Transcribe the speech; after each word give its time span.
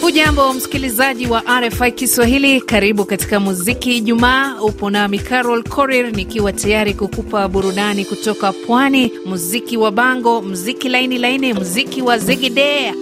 Hujambo 0.00 0.52
msikilizaji 0.52 1.26
wa 1.26 1.42
RFI 1.60 1.92
Kiswahili, 1.92 2.60
karibu 2.60 3.04
katika 3.04 3.40
muziki 3.40 3.96
Ijumaa. 3.96 4.60
Upo 4.60 4.90
nami 4.90 5.18
Carol 5.18 5.62
Korir 5.62 6.12
nikiwa 6.16 6.52
tayari 6.52 6.94
kukupa 6.94 7.48
burudani 7.48 8.04
kutoka 8.04 8.52
pwani, 8.52 9.12
muziki 9.26 9.76
wa 9.76 9.90
bango, 9.90 10.42
muziki 10.42 10.88
laini 10.88 11.18
laini, 11.18 11.52
muziki 11.54 12.02
wa 12.02 12.18
zegedea 12.18 12.94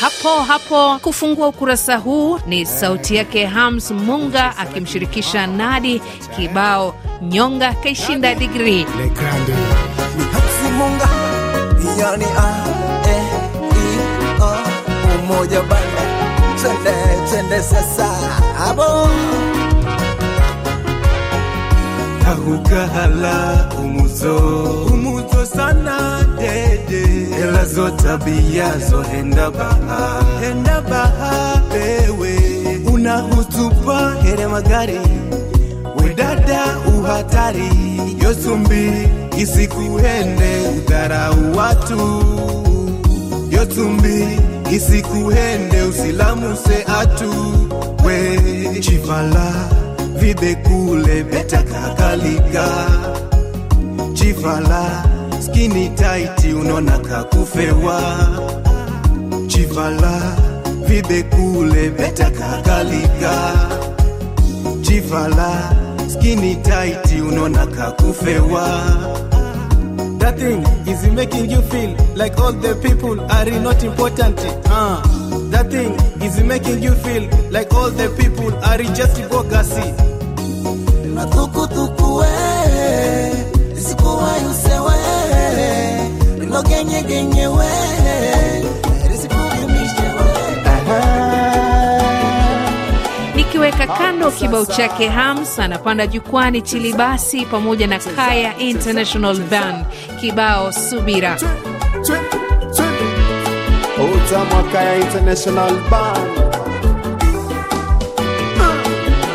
hapo 0.00 0.28
hapo. 0.28 0.98
Kufungua 1.02 1.48
ukurasa 1.48 1.96
huu 1.96 2.38
ni 2.46 2.66
sauti 2.66 3.14
yake 3.16 3.44
Hams 3.46 3.90
Munga 3.90 4.56
akimshirikisha 4.56 5.46
Nadi, 5.46 6.02
kibao 6.36 6.94
nyonga 7.22 7.74
kaishinda 7.82 8.34
digrii. 8.34 8.86
Munga 10.78 11.08
yani 12.00 12.24
a 12.36 12.48
e 13.08 13.18
i 13.72 13.86
o 14.40 14.50
umoja 15.14 15.60
banda 15.70 16.02
twende 16.60 16.94
twende 17.30 17.62
sasa 17.62 18.08
abo 18.68 19.08
ahukahala 22.30 23.68
umuzo. 23.78 24.36
Umuzo 24.92 25.46
sana 25.46 26.20
dede. 26.38 27.04
Ela 27.42 27.64
zo 27.64 27.90
tabia 27.90 28.78
zo 28.78 29.02
henda 29.02 29.50
baha. 29.50 30.22
Henda 30.40 30.80
baha 30.82 31.62
bewe 31.72 32.34
unahutupa 32.92 34.16
here 34.22 34.46
magari 34.46 35.00
wedada 36.16 36.78
uhatari. 36.98 37.70
Yosumbi 38.22 39.08
isikuhende 39.38 40.68
udharau 40.78 41.56
watu 41.56 42.24
yotumbi 43.50 44.24
isikuhende 44.72 45.82
usilamuse 45.82 46.84
atu. 47.00 47.32
We 48.04 48.80
chivala 48.80 49.52
vibekule 50.20 51.24
betakakalika 51.24 52.66
chivala 54.14 55.04
skini 55.40 55.88
taiti 55.88 56.52
unona 56.52 56.98
kakufewa 56.98 58.00
chivala 59.46 60.20
vibekule 60.88 61.90
betakakalika 61.90 63.32
chivala 64.82 65.72
skini 66.08 66.56
taiti 66.56 67.20
unaona 67.20 67.66
kakufewa 67.66 68.68
That 70.18 70.38
thing 70.38 70.62
is 70.92 71.06
making 71.12 71.50
you 71.50 71.62
feel 71.62 71.94
like 72.16 72.36
all 72.40 72.52
the 72.52 72.74
people 72.82 73.20
are 73.30 73.60
not 73.60 73.82
important. 73.84 74.38
Uh, 74.66 75.00
that 75.50 75.70
thing 75.70 75.92
is 76.22 76.42
making 76.42 76.82
you 76.82 76.92
feel 76.96 77.28
like 77.52 77.72
all 77.72 77.90
the 77.90 78.08
people 78.18 78.52
are 78.64 78.82
just 78.82 79.16
bogazi. 79.30 79.94
natukutuku 81.14 82.16
we 82.16 82.26
rilogenyegenye 86.40 87.46
Nikiweka 93.66 93.94
kando 93.98 94.30
kibao 94.30 94.66
chake 94.66 95.08
Hams 95.08 95.58
anapanda 95.58 96.06
jukwani 96.06 96.62
Chilibasi 96.62 97.46
pamoja 97.46 97.86
na 97.86 97.98
Kaya 97.98 98.58
International 98.58 99.36
Band, 99.38 99.84
kibao 100.20 100.72
Subira. 100.72 101.36
Kaya 104.72 104.96
International 104.98 105.70
Band 105.90 106.54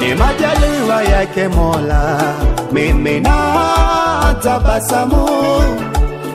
ni 0.01 0.15
majaliwa 0.15 1.03
yake 1.03 1.47
Mola, 1.47 2.33
mimi 2.71 3.19
na 3.19 4.35
tabasamu. 4.43 5.27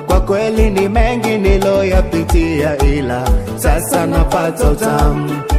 Kwa 0.06 0.20
kweli 0.20 0.70
ni 0.70 0.88
mengi 0.88 1.38
niloyapitia, 1.38 2.78
ila 2.82 3.28
sasa 3.56 4.06
napata 4.06 4.70
utamu. 4.70 5.55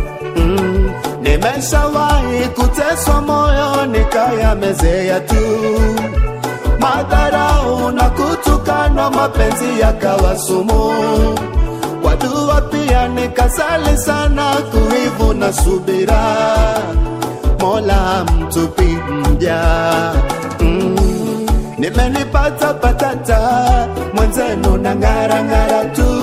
Nimeshawahi 1.37 2.47
kuteswa 2.55 3.21
moyo 3.21 3.85
nikayamezea 3.85 5.19
tu 5.19 5.35
madharau 6.79 7.91
na 7.91 8.09
kutukana, 8.09 9.09
mapenzi 9.09 9.79
yakawa 9.81 10.37
sumu. 10.37 10.91
Kwa 12.01 12.15
dua 12.15 12.61
pia 12.61 13.07
nikasali 13.07 13.97
sana, 13.97 14.55
kuivu 14.71 15.33
na 15.33 15.53
subira, 15.53 16.23
Mola 17.59 18.23
mtupi 18.25 18.83
mja 19.29 19.61
mm. 20.59 20.95
Nimenipata 21.77 22.73
patata 22.73 23.39
mwenzenu 24.13 24.77
na 24.77 24.95
ng'ara 24.95 25.43
ng'ara 25.43 25.85
tu 25.85 26.16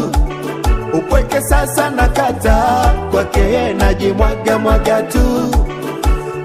upweke 0.98 1.40
sasa 1.40 1.90
na 1.90 2.08
kata 2.08 2.56
kwake 3.10 3.72
najimwaga 3.78 4.58
mwaga 4.58 5.02
tu, 5.02 5.50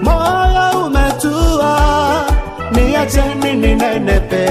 moyo 0.01 0.85
umetua, 0.85 1.79
niacheni 2.71 3.53
ninenepe, 3.53 4.47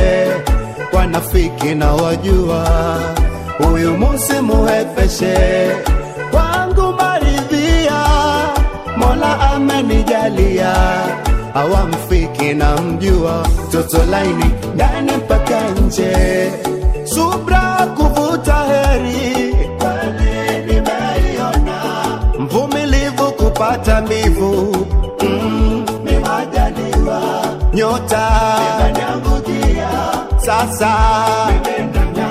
wanafiki 0.92 1.74
na 1.74 1.92
wajua, 1.92 2.64
huyu 3.58 3.96
musimuhepeshe 3.98 5.36
kwangu 6.30 6.92
maridhia, 6.92 7.98
Mola 8.96 9.40
amenijalia. 9.40 10.74
Awamfiki 11.54 12.54
na 12.54 12.76
mjua, 12.76 13.46
toto 13.72 13.98
laini 14.10 14.44
ndani 14.74 15.12
mpaka 15.16 15.60
nje, 15.70 16.52
subra 17.04 17.86
kuvuta 17.96 18.54
heri 18.54 19.37
kupata 23.88 24.00
mbivu 24.02 24.76
mm, 25.22 25.84
nyota. 27.74 28.30
Imeniangukia 28.80 29.88
sasa. 30.36 30.94
Nimendanya 31.52 32.28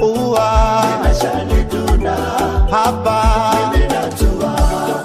ua 0.00 0.84
nimeshalituna 1.02 2.16
hapa. 2.70 3.54
Nimenatua 3.72 5.04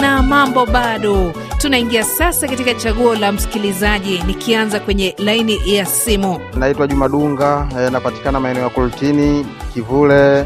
na 0.00 0.22
mambo 0.22 0.66
bado. 0.66 1.32
Tunaingia 1.58 2.04
sasa 2.04 2.48
katika 2.48 2.74
chaguo 2.74 3.14
la 3.14 3.32
msikilizaji, 3.32 4.22
nikianza 4.26 4.80
kwenye 4.80 5.14
laini 5.18 5.58
ya 5.74 5.86
simu. 5.86 6.40
Naitwa 6.54 6.86
Juma 6.86 7.08
Dunga, 7.08 7.68
eh, 7.80 7.92
napatikana 7.92 8.40
maeneo 8.40 8.62
ya 8.62 8.68
kultini 8.70 9.46
Kivule 9.74 10.38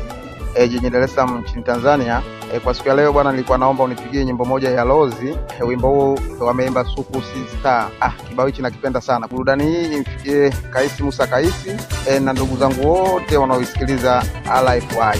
eh, 0.54 0.70
jijini 0.70 0.90
Dar 0.90 1.02
es 1.02 1.14
Salaam 1.14 1.38
nchini 1.38 1.62
Tanzania. 1.62 2.22
Eh, 2.52 2.60
kwa 2.60 2.74
siku 2.74 2.88
ya 2.88 2.94
leo 2.94 3.12
bwana, 3.12 3.32
nilikuwa 3.32 3.58
naomba 3.58 3.84
unipigie 3.84 4.24
nyimbo 4.24 4.44
moja 4.44 4.70
ya 4.70 4.84
Lozi. 4.84 5.38
E, 5.60 5.64
wimbo 5.64 5.88
huu 5.88 6.18
wameimba 6.40 6.84
Suku 6.84 7.22
Si. 7.22 7.66
Ah, 8.00 8.10
kibao 8.28 8.46
hichi 8.46 8.62
nakipenda 8.62 9.00
sana. 9.00 9.28
Burudani 9.28 9.64
hii 9.64 9.94
imfikie 9.96 10.50
Kaisi 10.50 11.02
Musa 11.02 11.26
Kaisi 11.26 11.70
e, 12.08 12.20
na 12.20 12.32
ndugu 12.32 12.56
zangu 12.56 12.88
wote 12.92 13.36
wanaoisikiliza 13.36 14.22
RFI. 14.64 15.18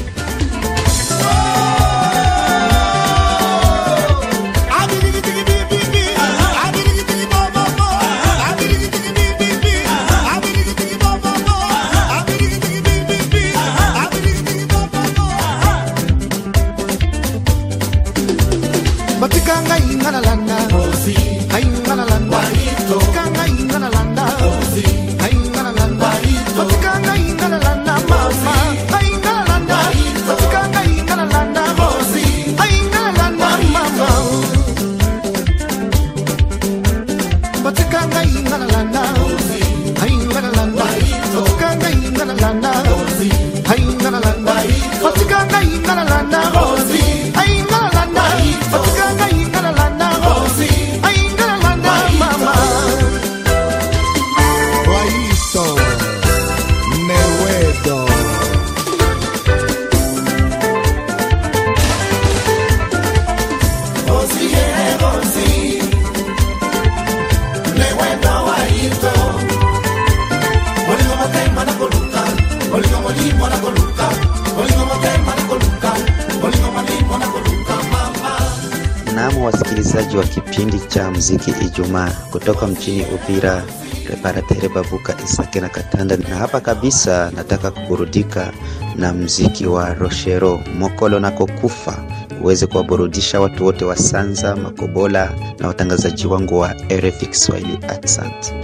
Mtangazaji 80.13 80.17
wa 80.17 80.25
kipindi 80.25 80.79
cha 80.89 81.11
muziki 81.11 81.51
Ijumaa. 81.67 82.11
Kutoka 82.31 82.67
mjini 82.67 83.07
Uvira, 83.15 83.63
Reparatere 84.11 84.69
Babuka 84.69 85.15
Isake 85.25 85.61
na 85.61 85.69
Katanda, 85.69 86.17
na 86.17 86.37
hapa 86.37 86.61
kabisa 86.61 87.31
nataka 87.37 87.71
kuburudika 87.71 88.53
na 88.97 89.13
muziki 89.13 89.67
wa 89.67 89.95
Roshero 89.95 90.61
Mokolo 90.79 91.21
nako 91.21 91.47
kufa 91.47 92.05
uweze 92.43 92.67
kuwaburudisha 92.67 93.41
watu 93.41 93.65
wote 93.65 93.85
wa 93.85 93.97
Sanza, 93.97 94.57
Makobola 94.57 95.33
na 95.59 95.69
watangazaji 95.69 96.27
wangu 96.27 96.59
wa 96.59 96.75
RFI 96.91 97.27
Kiswahili. 97.27 97.79
Accent 97.89 98.55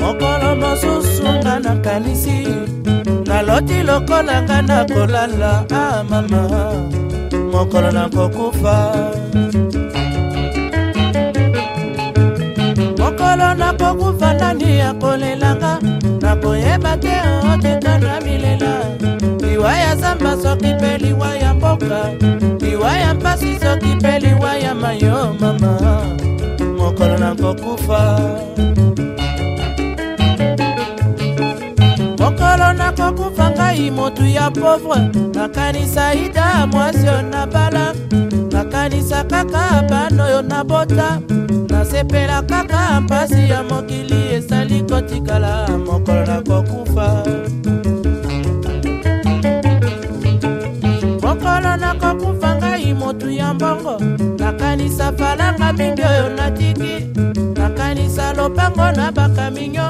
mokolo 0.00 0.56
mosusunga 0.56 1.60
na 1.60 1.76
kanisi 1.76 2.48
naloti 3.26 3.82
lokolanga 3.82 4.62
na 4.62 4.84
kolala. 4.84 5.64
Ah, 5.70 6.04
mama. 6.04 6.72
Mokolo 7.52 7.92
mokolo 7.92 9.16
nakokufa 13.56 14.34
nani 14.34 14.80
akolelanga 14.80 15.78
nakoyeba 16.20 16.96
te 16.96 17.14
oteka 17.52 17.98
na 17.98 18.20
milela 18.20 18.72
liwa 19.40 19.76
ya 19.76 19.96
zamba 19.96 20.36
soki 20.42 20.74
mpe 20.74 20.98
liwa 20.98 21.36
ya 21.36 21.54
mboka. 21.54 22.10
Liwa 22.60 22.92
ya 22.96 23.14
mpasi 23.14 23.58
soki 23.60 23.86
mpe 23.94 24.18
liwa 24.18 24.56
ya 24.56 24.74
mayo 24.74 25.36
mama. 25.40 26.02
Mokolo 26.78 27.18
nakokufa 27.18 28.20
mokolo 32.18 32.72
nakokufa 32.72 33.50
ngai 33.50 33.90
motu 33.90 34.24
ya 34.26 34.50
pauvre. 34.50 35.00
Nakanisa 35.34 36.14
ida 36.14 36.66
mwasi 36.66 37.08
oyo 37.08 37.22
nabala 37.22 37.94
nakanisa 38.76 39.24
kaka 39.24 39.82
bana 39.88 40.24
oyo 40.24 40.42
nabota 40.42 41.20
nasepela 41.70 42.42
kaka 42.42 43.00
mpasi 43.00 43.48
ya 43.50 43.62
mokili 43.62 44.34
esali 44.34 44.82
kotikala 44.82 45.68
mokolo 45.86 46.26
nakokufa 46.26 47.24
mokolo 51.22 51.76
nakokufa 51.76 52.54
ngai 52.56 52.94
motu 52.94 53.30
ya 53.30 53.54
mbongo. 53.54 54.00
Nakanisa 54.38 55.12
falanga 55.12 55.72
mingi 55.72 56.02
oyo 56.02 56.28
natiki 56.36 57.06
nakanisa 57.56 58.32
lopango 58.32 58.92
na 58.96 59.12
bakaminyo. 59.12 59.88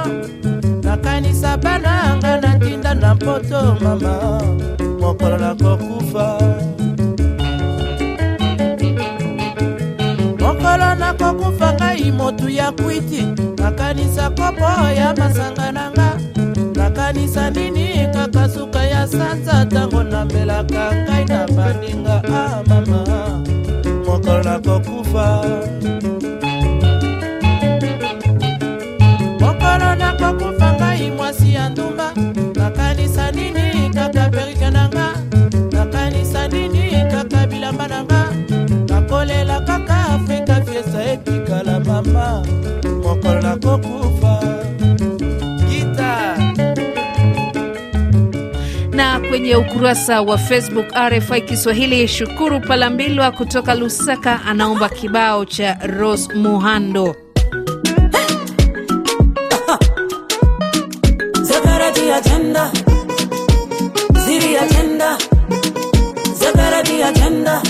Nakanisa 0.83 1.57
bana 1.57 2.03
anga 2.03 2.41
natinda 2.41 2.95
na 2.95 3.15
poto 3.15 3.77
mama. 3.83 4.43
Mokolo 5.01 5.37
nakokufa 5.39 6.39
mokolo 10.67 10.95
nakokufa 10.95 11.73
ngai 11.73 12.11
motu 12.13 12.49
ya 12.49 12.73
kwiti. 12.73 13.23
Nakanisa 13.59 14.31
kopo 14.31 14.65
ya 14.97 15.15
masanga 15.17 15.73
nanga 15.73 16.19
nakanisa 16.75 17.51
nini 17.51 18.09
kaka 18.13 18.49
suka 18.49 18.83
ya 18.85 19.07
sanza 19.07 19.65
ntango 19.65 20.03
namelaka 20.03 20.93
ngai 20.95 21.25
na 21.25 21.47
baninga. 21.47 22.23
Ah 22.29 22.63
mama. 22.69 23.05
Mokolo 24.07 24.43
nakokufa 24.43 25.27
mokolo 43.27 43.41
nakokufa 43.41 44.41
gita. 45.69 46.37
Na 48.91 49.21
kwenye 49.21 49.57
ukurasa 49.57 50.21
wa 50.23 50.39
Facebook 50.39 50.87
RFI 51.11 51.41
Kiswahili, 51.41 52.09
Shukuru 52.09 52.61
Palambilwa 52.61 53.31
kutoka 53.31 53.75
Lusaka 53.75 54.41
anaomba 54.45 54.89
kibao 54.89 55.45
cha 55.45 55.75
Rose 55.99 56.35
Muhando. 56.35 57.17
Zagarati 61.43 62.11
agenda, 62.11 62.71
ziri 64.27 64.57
agenda, 64.57 65.19
zagarati 66.41 67.03
agenda, 67.03 67.63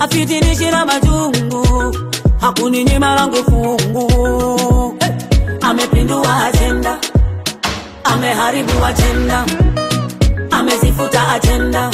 hafitinishi 0.00 0.70
na 0.70 0.84
majungu, 0.86 1.96
hakuninyima 2.40 3.14
langu 3.14 3.36
fungu. 3.44 4.08
Hey! 5.00 5.10
Amepindua 5.60 6.44
ajenda 6.44 6.98
ameharibu 8.04 8.84
ajenda, 8.84 9.44
amezifuta 10.50 11.28
ajenda, 11.32 11.90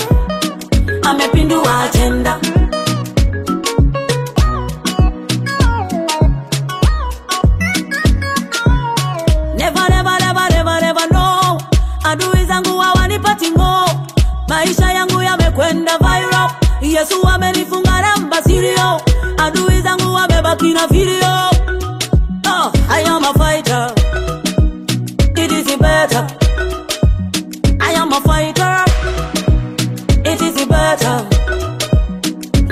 amepindua 1.02 1.82
ajenda. 1.82 2.38
Maisha 14.48 14.92
yangu 14.92 15.22
yamekwenda 15.22 15.98
viral. 15.98 16.50
Yesu 16.80 17.28
amenifunga 17.28 17.85
namba 18.60 19.00
adui 19.38 19.80
zangu 19.82 20.14
wamebaki 20.14 20.72
na 20.74 20.86
video. 20.86 21.50
Oh, 22.46 22.72
I 22.88 23.00
am 23.06 23.24
a 23.24 23.32
fighter 23.34 23.92
it 25.38 25.52
is 25.52 25.76
better. 25.76 26.26
I 27.80 27.92
am 27.92 28.12
a 28.12 28.20
fighter. 28.20 28.84
It 30.24 30.42
is 30.42 30.66
better. 30.66 31.26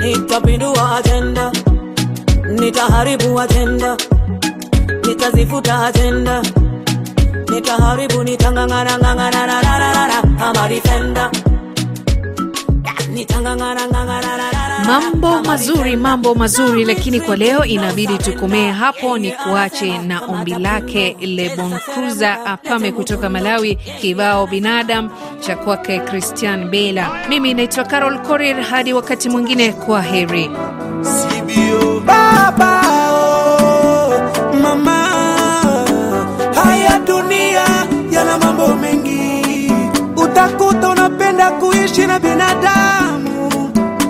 Nitapindua 0.01 0.97
agenda, 0.97 1.51
nitaharibu 2.59 3.39
agenda, 3.39 3.97
nitazifuta 5.07 5.85
agenda, 5.87 6.41
nitaharibu, 7.51 8.23
nitang'ang'ana 8.23 8.97
ng'ang'ana 8.97 9.41
na 9.47 9.61
Mambo 14.87 15.41
mazuri, 15.43 15.95
mambo 15.95 16.35
mazuri, 16.35 16.85
lakini 16.85 17.21
kwa 17.21 17.35
leo 17.35 17.65
inabidi 17.65 18.17
tukomee 18.17 18.71
hapo. 18.71 19.17
Ni 19.17 19.31
kuache 19.31 19.97
na 19.97 20.21
ombi 20.25 20.51
lake 20.51 21.17
Lebon 21.19 21.71
Cruiser 21.93 22.37
Apame 22.45 22.91
kutoka 22.91 23.29
Malawi, 23.29 23.75
kibao 24.01 24.47
binadam 24.47 25.09
cha 25.39 25.55
kwake 25.55 25.99
Christian 25.99 26.69
Bela. 26.69 27.09
Mimi 27.29 27.53
naitwa 27.53 27.83
Carol 27.83 28.19
Korir, 28.21 28.61
hadi 28.61 28.93
wakati 28.93 29.29
mwingine, 29.29 29.71
kwa 29.73 30.01
heri. 30.01 30.49
Oh, 33.07 34.13
mama, 34.61 35.07
haya 36.63 36.99
dunia 37.07 37.65
yana 38.11 38.37
mambo 38.37 38.67
mengi. 38.75 39.71
Utakuta 40.17 40.89
unapenda 40.89 41.51
kuishi 41.51 42.07
na 42.07 42.19
binadamu, 42.19 43.14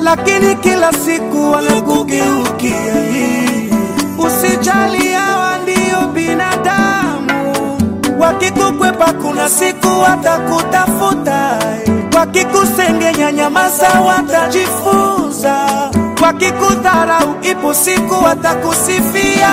lakini 0.06 0.56
kila 0.56 0.92
siku 0.94 1.52
wanakugeukia. 1.52 2.96
Usijali, 4.18 5.08
hawa 5.14 5.58
ndio 5.58 6.08
binadamu. 6.14 7.56
Wakikukwepa 8.20 9.14
kuna 9.14 9.50
siku 9.50 9.88
watakutafuta, 10.02 11.60
wakikusengenya 12.18 13.32
nyamaza, 13.32 13.88
watajifunza. 14.08 15.56
Wakikudharau 16.24 17.36
ipo 17.42 17.74
siku 17.74 18.24
watakusifia. 18.24 19.50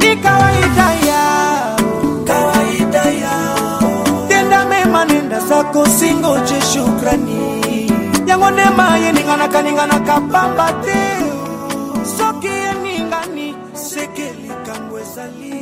Ni 0.00 0.16
kawaida 0.16 0.88
yao, 1.08 1.76
kawaida 2.24 2.98
yao. 3.10 3.82
Tenda 4.28 4.64
mema, 4.64 5.04
nenda 5.04 5.40
zako, 5.40 5.86
singoje 5.88 6.60
shukrani. 6.72 7.60
yango 8.30 8.50
nde 8.50 8.64
mayeninganaka 8.78 9.58
ninganaka 9.62 10.14
pamba 10.32 10.66
te. 10.84 11.00
Soki 12.16 12.48
eningani 12.70 13.48
seke 13.74 14.26
likambo 14.42 14.98
ezali. 15.02 15.58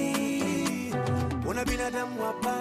Mpona 1.41 1.65
binadamu 1.65 2.19
apa. 2.31 2.58